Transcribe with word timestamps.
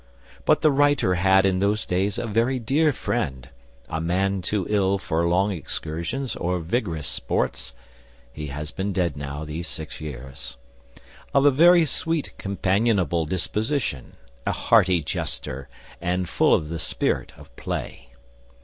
But 0.45 0.61
the 0.63 0.71
writer 0.71 1.13
had 1.13 1.45
in 1.45 1.59
those 1.59 1.85
days 1.85 2.17
a 2.17 2.25
very 2.25 2.57
dear 2.57 2.91
friend, 2.91 3.47
a 3.87 4.01
man 4.01 4.41
too 4.41 4.65
ill 4.67 4.97
for 4.97 5.27
long 5.27 5.51
excursions 5.51 6.35
or 6.35 6.57
vigorous 6.57 7.05
sports 7.07 7.75
(he 8.33 8.47
has 8.47 8.71
been 8.71 8.93
dead 8.93 9.15
now 9.15 9.45
these 9.45 9.67
six 9.67 10.01
years), 10.01 10.57
of 11.35 11.45
a 11.45 11.51
very 11.51 11.85
sweet 11.85 12.35
companionable 12.39 13.27
disposition, 13.27 14.15
a 14.47 14.51
hearty 14.53 15.03
jester 15.03 15.69
and 16.01 16.27
full 16.27 16.55
of 16.55 16.69
the 16.69 16.79
spirit 16.79 17.33
of 17.37 17.55
play. 17.55 18.09